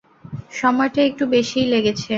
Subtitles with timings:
[0.51, 2.09] সময়টা একটু বেশিই লেগেছে।